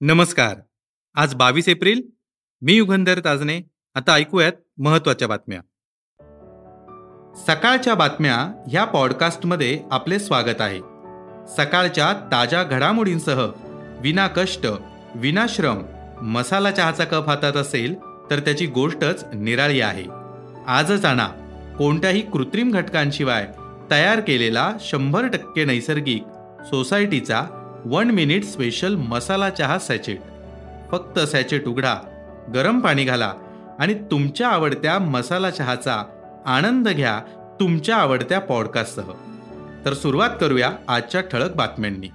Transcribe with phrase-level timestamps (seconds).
[0.00, 0.56] नमस्कार.
[1.14, 2.02] आज बावीस एप्रिल
[2.62, 3.60] मी युगंधर ताजने
[3.94, 5.60] आता ऐकूयात महत्त्वाच्या बातम्या.
[7.46, 10.78] सकाळच्या बातम्या ह्या पॉडकास्टमध्ये आपले स्वागत आहे.
[11.56, 13.50] सकाळच्या ताज्या घडामोडींसह
[14.00, 14.66] विना कष्ट
[15.14, 15.82] विनाश्रम
[16.22, 17.94] मसाला चहाचा कप हातात असेल
[18.30, 20.04] तर त्याची गोष्टच निराळी आहे.
[20.66, 21.28] आजच आणा
[21.78, 23.48] कोणत्याही कृत्रिम घटकांशिवाय
[23.90, 26.22] तयार केलेला शंभर टक्के नैसर्गिक
[26.64, 27.55] सोसायटीचा
[27.88, 30.20] वन मिनिट स्पेशल मसाला चहा सॅचेट.
[30.90, 31.94] फक्त सॅचेट उघडा
[32.54, 33.32] गरम पाणी घाला
[33.78, 36.04] आणि तुमच्या आवडत्या मसाला चहाचा
[36.46, 37.20] आनंद घ्या
[37.60, 39.12] तुमच्या आवडत्या पॉडकास्टसह.
[39.84, 42.08] तर सुरुवात करूया आजच्या ठळक बातम्यांनी.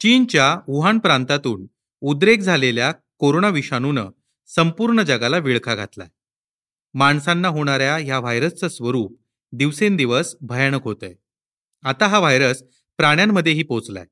[0.00, 1.66] चीनच्या वुहान प्रांतातून
[2.00, 4.06] उद्रेक झालेल्या कोरोना विषाणूनं
[4.48, 6.08] संपूर्ण जगाला विळखा घातलाय.
[6.94, 9.18] माणसांना होणाऱ्या ह्या व्हायरसचं स्वरूप
[9.52, 11.14] दिवसेंदिवस भयानक होत आहे
[11.82, 12.62] आता हा व्हायरस
[12.98, 14.04] प्राण्यांमध्येही पोचलाय.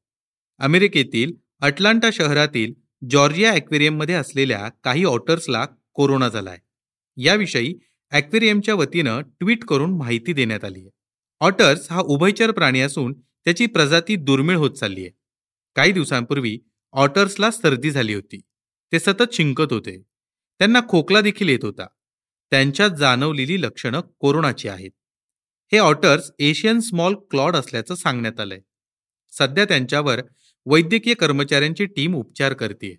[0.60, 2.72] अमेरिकेतील अटलांटा शहरातील
[3.10, 6.58] जॉर्जिया ॲक्वेरियममध्ये असलेल्या काही ऑटर्सला कोरोना झालाय.
[7.16, 7.74] याविषयी
[8.12, 10.90] ॲक्वेरियमच्या वतीनं ट्विट करून माहिती देण्यात आली आहे.
[11.40, 13.12] ऑटर्स हा उभयचर प्राणी असून
[13.44, 15.10] त्याची प्रजाती दुर्मिळ होत चालली आहे.
[15.74, 16.58] काही दिवसांपूर्वी
[16.92, 18.40] ऑटर्सला सर्दी झाली होती.
[18.92, 20.02] ते सतत शिंकत होते.
[20.60, 21.86] त्यांना खोकला देखील येत होता.
[22.52, 24.90] त्यांच्यात जाणवलेली लक्षणं कोरोनाची आहेत.
[25.72, 28.60] हे ऑटर्स एशियन स्मॉल क्लॉड असल्याचं सांगण्यात आलंय.
[29.32, 30.20] सध्या त्यांच्यावर
[30.66, 32.94] वैद्यकीय कर्मचाऱ्यांची टीम उपचार करते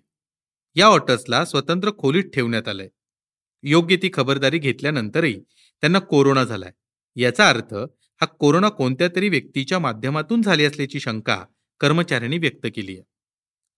[0.76, 2.88] या ऑटर्सला स्वतंत्र खोलीत ठेवण्यात आलंय.
[3.64, 5.38] योग्य ती खबरदारी घेतल्यानंतरही
[5.82, 6.70] त्यांना कोरोना झालाय.
[7.16, 7.74] याचा अर्थ
[8.20, 11.44] हा कोरोना कोणत्या तरी व्यक्तीच्या माध्यमातून झाली असल्याची शंका
[11.80, 13.02] कर्मचाऱ्यांनी व्यक्त केली आहे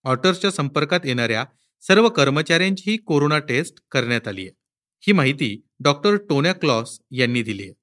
[0.05, 1.45] ऑटर्सच्या संपर्कात येणाऱ्या
[1.81, 4.51] सर्व कर्मचाऱ्यांचीही कोरोना टेस्ट करण्यात आली आहे.
[4.99, 7.73] ही माहिती डॉक्टर टोन्या क्लॉस यांनी दिली आहे.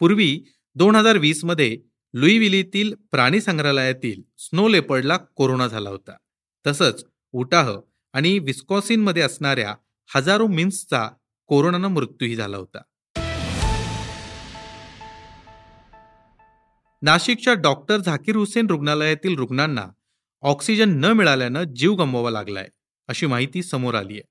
[0.00, 0.42] पूर्वी
[0.74, 1.78] दोन हजार वीसमध्ये
[2.14, 6.16] लुईविलीतील प्राणी संग्रहालयातील स्नो लेपर्डला कोरोना झाला होता.
[6.66, 7.72] तसंच उटाह
[8.12, 9.74] आणि विस्कॉसिनमध्ये असणाऱ्या
[10.14, 11.08] हजारो मिन्सचा
[11.46, 12.82] कोरोनानं मृत्यूही झाला होता.
[17.02, 19.86] नाशिकच्या डॉक्टर झाकीर हुसेन रुग्णालयातील रुग्णांना
[20.40, 22.68] ऑक्सिजन न मिळाल्यानं जीव गमवावा लागलाय.
[23.08, 24.22] अशी माहिती समोर आली आहे.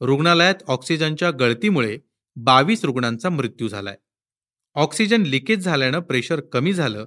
[0.00, 1.98] रुग्णालयात ऑक्सिजनच्या गळतीमुळे
[2.36, 3.96] बावीस रुग्णांचा मृत्यू झालाय.
[4.74, 7.06] ऑक्सिजन लिकेज झाल्यानं प्रेशर कमी झालं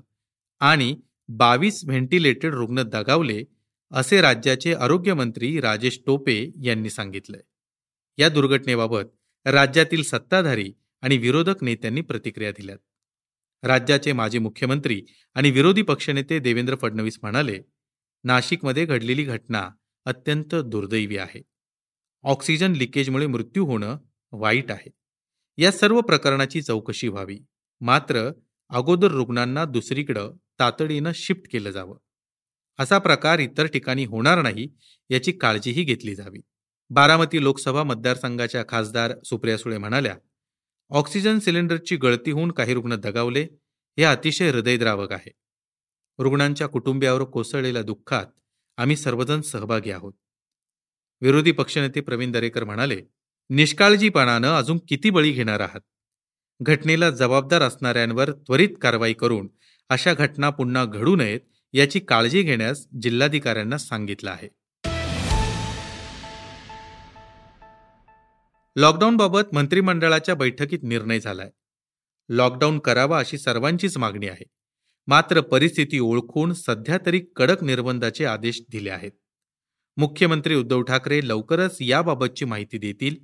[0.60, 0.96] आणि
[1.28, 3.44] बावीस व्हेंटिलेटेड रुग्ण दगावले
[3.92, 7.42] असे राज्याचे आरोग्यमंत्री राजेश टोपे यांनी सांगितलंय.
[8.18, 12.78] या दुर्घटनेबाबत राज्यातील सत्ताधारी आणि विरोधक नेत्यांनी प्रतिक्रिया दिल्यात.
[13.64, 15.02] राज्याचे माजी मुख्यमंत्री
[15.36, 17.60] आणि विरोधी पक्षनेते देवेंद्र फडणवीस म्हणाले
[18.24, 19.70] नाशिकमध्ये घडलेली घटना
[20.06, 21.42] अत्यंत दुर्दैवी आहे.
[22.24, 23.98] ऑक्सिजन लिकेजमुळे मृत्यू होणं
[24.32, 24.92] वाईट आहे.
[25.58, 27.38] या सर्व प्रकरणाची चौकशी व्हावी.
[27.82, 28.32] मात्र
[28.70, 31.98] अगोदर रुग्णांना दुसरीकडं तातडीनं शिफ्ट केलं जावं.
[32.80, 34.68] असा प्रकार इतर ठिकाणी होणार नाही
[35.10, 36.42] याची काळजीही घेतली जावी.
[36.90, 40.16] बारामती लोकसभा मतदारसंघाच्या खासदार सुप्रिया सुळे म्हणाल्या
[40.90, 43.44] ऑक्सिजन सिलेंडरची गळती होऊन काही रुग्ण दगावले
[43.98, 45.32] हे अतिशय हृदयद्रावक आहे.
[46.20, 48.26] रुग्णांच्या कुटुंबियावर कोसळलेल्या दुःखात
[48.78, 50.14] आम्ही सर्वजण सहभागी आहोत.
[51.22, 53.02] विरोधी पक्षनेते प्रवीण दरेकर म्हणाले
[53.50, 55.82] निष्काळजीपणानं अजून किती बळी घेणार आहात?
[56.62, 59.50] घटनेला जबाबदार असणाऱ्यांवर त्वरित कारवाई करून
[59.90, 61.40] अशा घटना पुन्हा घडू नयेत
[61.74, 64.50] याची काळजी घेण्यास जिल्हाधिकाऱ्यांना सांगितलं आहे.
[68.76, 71.50] लॉकडाऊनबाबत मंत्रिमंडळाच्या बैठकीत निर्णय झालाय.
[72.30, 74.46] लॉकडाऊन करावा अशी सर्वांचीच मागणी आहे.
[75.08, 79.12] मात्र परिस्थिती ओळखून सध्या तरी कडक निर्बंधाचे आदेश दिले आहेत.
[79.98, 83.16] मुख्यमंत्री उद्धव ठाकरे लवकरच याबाबतची माहिती देतील.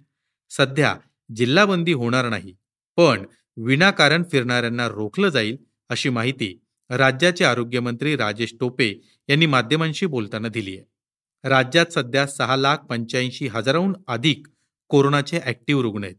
[0.50, 0.96] सध्या
[1.36, 2.56] जिल्हाबंदी होणार नाही
[2.98, 3.26] पण
[3.58, 5.58] विनाकारण फिरणाऱ्यांना रोखलं जाईल
[5.90, 6.58] अशी माहिती
[6.90, 8.94] राज्याचे आरोग्यमंत्री राजेश टोपे
[9.30, 11.50] यांनी माध्यमांशी बोलताना दिली आहे.
[11.50, 14.48] राज्यात सध्या सहा लाख पंच्याऐंशी हजाराहून अधिक
[14.90, 16.16] कोरोनाचे ऍक्टिव्ह रुग्ण आहेत.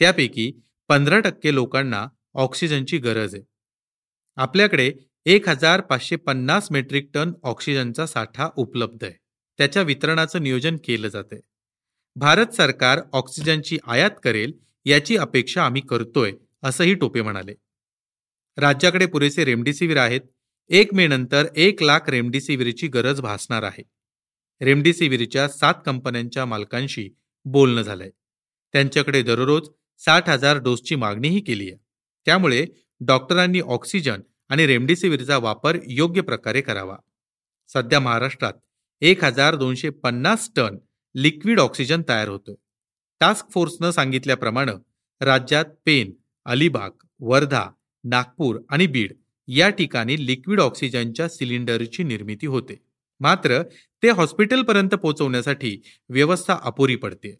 [0.00, 0.52] त्यापैकी
[0.88, 3.44] पंधरा टक्के लोकांना ऑक्सिजनची गरज आहे.
[4.38, 4.92] आपल्याकडे
[5.26, 9.12] एक हजार पाचशे पन्नास मेट्रिक टन ऑक्सिजनचा साठा उपलब्ध आहे.
[9.58, 11.40] त्याच्या वितरणाचं नियोजन केलं जाते
[12.16, 14.52] भारत सरकार ऑक्सिजनची आयात करेल
[14.86, 17.54] याची अपेक्षा आम्ही करतोय असंही टोपे म्हणाले.
[18.58, 20.20] राज्याकडे पुरेसे रेमडेसिवीर आहेत.
[20.70, 23.82] एक मे नंतर एक लाख रेमडेसिवीरची गरज भासणार आहे.
[24.60, 27.08] रेमडेसिवीरच्या सात कंपन्यांच्या मालकांशी
[27.46, 28.10] बोलणं झालंय.
[28.74, 29.68] त्यांच्याकडे दररोज
[30.00, 31.78] साठ हजार डोसची मागणीही केली आहे
[32.26, 32.64] त्यामुळे
[33.00, 36.96] डॉक्टरांनी ऑक्सिजन आणि रेमडेसिवीरचा वापर योग्य प्रकारे करावा.
[37.68, 38.52] सध्या महाराष्ट्रात
[39.02, 40.76] एक हजार दोनशे पन्नास टन
[41.14, 42.54] लिक्विड ऑक्सिजन तयार होतो
[43.20, 44.72] टास्क फोर्सनं सांगितल्याप्रमाणे
[45.20, 46.12] राज्यात पेन
[46.46, 46.90] अलिबाग
[47.20, 47.64] वर्धा
[48.04, 49.12] नागपूर आणि बीड
[49.48, 52.76] या ठिकाणी लिक्विड ऑक्सिजनच्या सिलेंडरची निर्मिती होते.
[53.20, 53.62] मात्र
[54.02, 57.34] ते हॉस्पिटलपर्यंत पोहोचवण्यासाठी व्यवस्था अपुरी पडते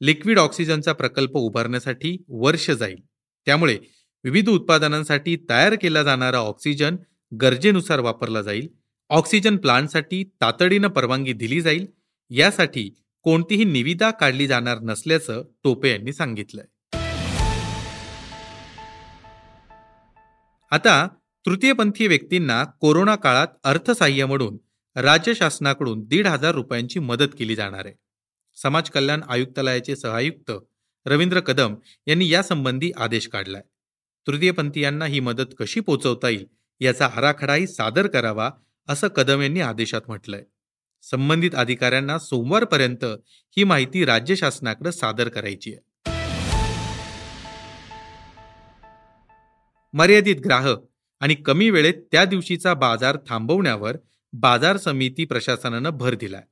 [0.00, 3.00] लिक्विड ऑक्सिजनचा प्रकल्प उभारण्यासाठी वर्ष जाईल.
[3.46, 3.78] त्यामुळे
[4.24, 6.96] विविध उत्पादनांसाठी तयार केला जाणारा ऑक्सिजन
[7.40, 8.68] गरजेनुसार वापरला जाईल.
[9.08, 11.86] ऑक्सिजन प्लांटसाठी तातडीनं परवानगी दिली जाईल.
[12.30, 12.90] यासाठी
[13.22, 16.64] कोणतीही निविदा काढली जाणार नसल्याचं टोपे यांनी सांगितलंय.
[20.70, 21.08] आता
[21.46, 24.56] तृतीयपंथीय व्यक्तींना कोरोना काळात अर्थसाह्य म्हणून
[24.96, 27.94] राज्य शासनाकडून दीड हजार रुपयांची मदत केली जाणार आहे.
[28.62, 30.52] समाज कल्याण आयुक्तालयाचे सहायुक्त
[31.06, 31.74] रवींद्र कदम
[32.06, 33.62] यांनी यासंबंधी आदेश काढलाय.
[34.30, 36.46] तृतीयपंथीयांना ही मदत कशी पोचवता येईल
[36.80, 38.50] याचा आराखडाही सादर करावा
[38.88, 40.42] असं कदम यांनी आदेशात म्हटलंय.
[41.02, 43.04] संबंधित अधिकाऱ्यांना सोमवारपर्यंत
[43.56, 45.80] ही माहिती राज्य शासनाकडे सादर करायची आहे.
[49.92, 50.78] मर्यादित ग्राहक
[51.20, 53.96] आणि कमी वेळेत त्या दिवशीचा बाजार थांबवण्यावर
[54.32, 56.42] बाजार समिती प्रशासनानं भर दिलाय.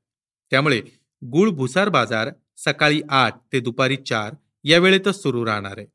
[0.51, 0.83] त्यामुळे
[1.25, 4.35] गुळ भुसार बाजार सकाळी आठ ते दुपारी चार
[4.65, 5.87] या वेळेतच सुरू राहणार आहे.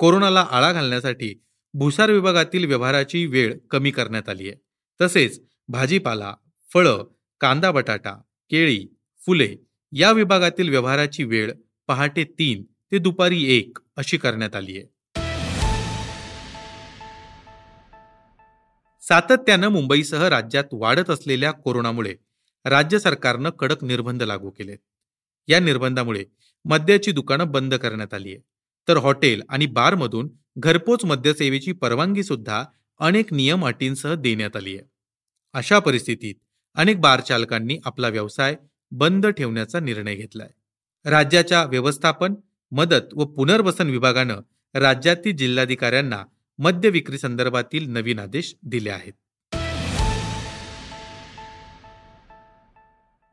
[0.00, 1.42] कोरोनाला आळा घालण्यासाठी
[1.74, 4.56] भुसार विभागातील व्यवहाराची वेळ कमी करण्यात आली आहे.
[5.00, 6.34] तसेच भाजीपाला
[6.74, 7.04] फळं
[7.40, 8.12] कांदा बटाटा
[8.50, 8.86] केळी
[9.26, 9.56] फुले
[9.92, 11.52] या विभागातील व्यवहाराची वेळ
[11.88, 12.62] पहाटे तीन
[12.92, 14.86] ते दुपारी एक अशी करण्यात आली आहे.
[19.00, 22.14] सातत्यानं मुंबईसह राज्यात वाढत असलेल्या कोरोनामुळे
[22.64, 24.78] राज्य सरकारनं कडक निर्बंध लागू केलेत.
[25.48, 26.24] या निर्बंधामुळे
[26.64, 28.49] मद्याची दुकानं बंद करण्यात आली आहे
[28.88, 32.64] तर हॉटेल आणि बारमधून घरपोच मद्यसेवेची परवानगी सुद्धा
[33.00, 34.88] अनेक नियम अटींसह देण्यात आली आहे.
[35.52, 36.34] अशा परिस्थितीत
[36.74, 38.56] अनेक बारचालकांनी आपला व्यवसाय
[38.90, 40.48] बंद ठेवण्याचा निर्णय घेतलाय.
[41.10, 42.34] राज्याच्या व्यवस्थापन
[42.70, 44.40] मदत व पुनर्वसन विभागानं
[44.74, 46.24] राज्यातील जिल्हाधिकाऱ्यांना
[46.58, 49.12] मद्य विक्री संदर्भातील नवीन आदेश दिले आहेत.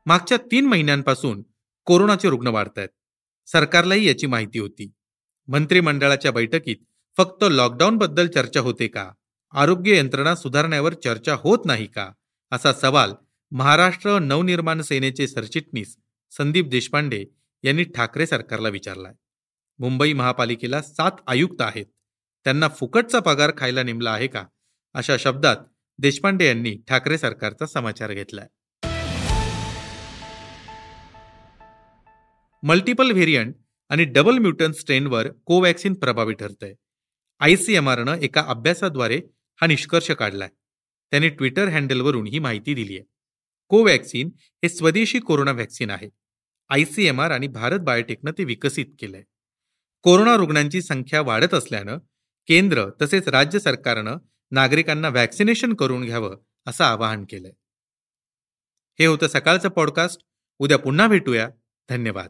[0.05, 1.43] मागच्या तीन महिन्यांपासून
[1.85, 2.89] कोरोनाचे रुग्ण वाढत आहेत
[3.45, 4.91] सरकारलाही याची माहिती होती.
[5.47, 6.75] मंत्रिमंडळाच्या बैठकीत
[7.17, 9.11] फक्त लॉकडाऊनबद्दल चर्चा होते का?
[9.53, 12.11] आरोग्य यंत्रणा सुधारण्यावर चर्चा होत नाही का?
[12.51, 13.11] असा सवाल
[13.51, 15.97] महाराष्ट्र नवनिर्माण सेनेचे सरचिटणीस
[16.31, 17.25] संदीप देशपांडे
[17.63, 19.13] यांनी ठाकरे सरकारला विचारलाय.
[19.79, 21.85] मुंबई महापालिकेला सात आयुक्त आहेत.
[22.43, 24.45] त्यांना फुकटचा पगार खायला नेमला आहे का?
[24.93, 25.55] अशा शब्दात
[25.97, 28.47] देशपांडे यांनी ठाकरे सरकारचा समाचार घेतलाय.
[32.63, 33.55] मल्टिपल व्हेरियंट
[33.89, 36.73] आणि डबल म्युटन स्ट्रेनवर कोवॅक्सिन प्रभावी ठरतंय.
[37.39, 39.21] आयसीएमआरनं एका अभ्यासाद्वारे
[39.61, 40.49] हा निष्कर्ष काढलाय.
[41.11, 43.03] त्यांनी ट्विटर हँडलवरून ही माहिती दिली आहे.
[43.67, 46.09] कोवॅक्सिन हे स्वदेशी कोरोना व्हॅक्सिन आहे.
[46.69, 49.23] आयसीएमआर आणि भारत बायोटेकनं ते विकसित केलंय.
[50.01, 51.97] कोरोना रुग्णांची संख्या वाढत असल्यानं
[52.47, 54.17] केंद्र तसेच राज्य सरकारनं
[54.51, 56.37] नागरिकांना व्हॅक्सिनेशन करून घ्यावं
[56.67, 57.51] असं आवाहन केलंय.
[58.99, 60.21] हे होतं सकाळचं पॉडकास्ट.
[60.59, 61.49] उद्या पुन्हा भेटूया.
[61.89, 62.29] धन्यवाद.